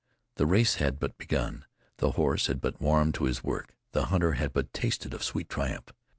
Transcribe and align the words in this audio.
The 0.37 0.47
race 0.47 0.77
had 0.77 0.99
but 0.99 1.19
begun; 1.19 1.63
the 1.97 2.13
horse 2.13 2.47
had 2.47 2.59
but 2.59 2.81
warmed 2.81 3.13
to 3.13 3.25
his 3.25 3.43
work; 3.43 3.75
the 3.91 4.05
hunter 4.05 4.31
had 4.31 4.51
but 4.51 4.73
tasted 4.73 5.13
of 5.13 5.21
sweet 5.23 5.47
triumph. 5.47 5.91